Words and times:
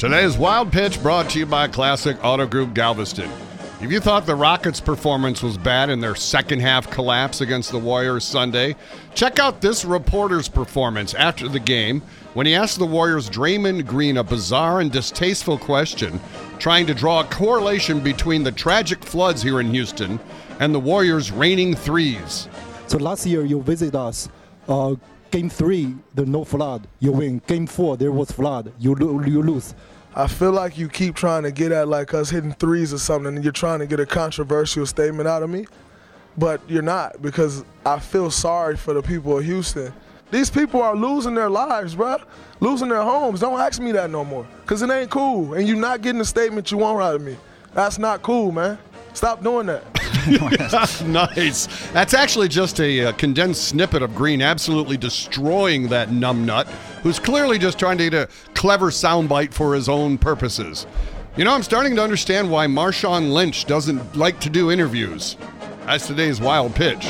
Today's 0.00 0.38
Wild 0.38 0.72
Pitch 0.72 1.02
brought 1.02 1.28
to 1.28 1.38
you 1.38 1.44
by 1.44 1.68
Classic 1.68 2.16
Auto 2.24 2.46
Group 2.46 2.72
Galveston. 2.72 3.30
If 3.82 3.92
you 3.92 4.00
thought 4.00 4.24
the 4.24 4.34
Rockets' 4.34 4.80
performance 4.80 5.42
was 5.42 5.58
bad 5.58 5.90
in 5.90 6.00
their 6.00 6.14
second 6.14 6.60
half 6.60 6.90
collapse 6.90 7.42
against 7.42 7.70
the 7.70 7.78
Warriors 7.78 8.24
Sunday, 8.24 8.76
check 9.14 9.38
out 9.38 9.60
this 9.60 9.84
reporter's 9.84 10.48
performance 10.48 11.12
after 11.12 11.48
the 11.48 11.60
game 11.60 12.00
when 12.32 12.46
he 12.46 12.54
asked 12.54 12.78
the 12.78 12.86
Warriors' 12.86 13.28
Draymond 13.28 13.86
Green 13.86 14.16
a 14.16 14.24
bizarre 14.24 14.80
and 14.80 14.90
distasteful 14.90 15.58
question, 15.58 16.18
trying 16.58 16.86
to 16.86 16.94
draw 16.94 17.20
a 17.20 17.24
correlation 17.24 18.00
between 18.00 18.42
the 18.42 18.52
tragic 18.52 19.04
floods 19.04 19.42
here 19.42 19.60
in 19.60 19.68
Houston 19.68 20.18
and 20.60 20.74
the 20.74 20.80
Warriors' 20.80 21.30
raining 21.30 21.74
threes. 21.74 22.48
So 22.86 22.96
last 22.96 23.26
year 23.26 23.44
you 23.44 23.60
visit 23.60 23.94
us. 23.94 24.30
Uh, 24.66 24.94
game 25.30 25.48
three, 25.50 25.94
there's 26.14 26.28
no 26.28 26.44
flood. 26.44 26.86
You 26.98 27.12
win. 27.12 27.40
Game 27.46 27.66
four, 27.66 27.96
there 27.96 28.12
was 28.12 28.30
flood. 28.30 28.72
You 28.78 28.94
lo- 28.94 29.20
you 29.22 29.42
lose. 29.42 29.74
I 30.14 30.26
feel 30.26 30.50
like 30.50 30.76
you 30.76 30.88
keep 30.88 31.14
trying 31.14 31.44
to 31.44 31.52
get 31.52 31.70
at 31.70 31.88
like 31.88 32.14
us 32.14 32.30
hitting 32.30 32.52
threes 32.52 32.92
or 32.92 32.98
something, 32.98 33.34
and 33.36 33.44
you're 33.44 33.52
trying 33.52 33.78
to 33.78 33.86
get 33.86 34.00
a 34.00 34.06
controversial 34.06 34.84
statement 34.86 35.28
out 35.28 35.42
of 35.42 35.50
me, 35.50 35.66
but 36.36 36.60
you're 36.68 36.82
not 36.82 37.22
because 37.22 37.64
I 37.86 38.00
feel 38.00 38.30
sorry 38.30 38.76
for 38.76 38.92
the 38.92 39.02
people 39.02 39.38
of 39.38 39.44
Houston. 39.44 39.92
These 40.32 40.50
people 40.50 40.82
are 40.82 40.96
losing 40.96 41.34
their 41.34 41.50
lives, 41.50 41.94
bro. 41.94 42.18
Losing 42.60 42.88
their 42.88 43.02
homes. 43.02 43.40
Don't 43.40 43.58
ask 43.58 43.80
me 43.80 43.92
that 43.92 44.10
no 44.10 44.24
more, 44.24 44.46
cause 44.66 44.82
it 44.82 44.90
ain't 44.90 45.10
cool, 45.10 45.54
and 45.54 45.66
you're 45.66 45.76
not 45.76 46.02
getting 46.02 46.18
the 46.18 46.24
statement 46.24 46.70
you 46.70 46.78
want 46.78 47.00
out 47.00 47.14
of 47.14 47.22
me. 47.22 47.36
That's 47.72 47.98
not 47.98 48.22
cool, 48.22 48.50
man. 48.50 48.78
Stop 49.12 49.42
doing 49.42 49.66
that. 49.66 49.84
nice. 51.06 51.66
That's 51.92 52.14
actually 52.14 52.48
just 52.48 52.80
a, 52.80 53.06
uh 53.06 53.12
condensed 53.12 53.68
snippet 53.68 54.02
of 54.02 54.14
Green 54.14 54.42
absolutely 54.42 54.96
destroying 54.96 55.88
that 55.88 56.08
numbnut, 56.08 56.66
who's 57.02 57.18
clearly 57.18 57.58
just 57.58 57.78
trying 57.78 57.98
to 57.98 58.10
get 58.10 58.14
a 58.14 58.28
clever 58.54 58.90
soundbite 58.90 59.52
for 59.52 59.74
his 59.74 59.88
own 59.88 60.18
purposes. 60.18 60.86
You 61.36 61.44
know, 61.44 61.54
I'm 61.54 61.62
starting 61.62 61.94
to 61.96 62.02
understand 62.02 62.50
why 62.50 62.66
Marshawn 62.66 63.32
Lynch 63.32 63.64
doesn't 63.64 64.16
like 64.16 64.40
to 64.40 64.50
do 64.50 64.70
interviews. 64.70 65.36
That's 65.86 66.06
today's 66.06 66.40
wild 66.40 66.74
pitch. 66.74 67.06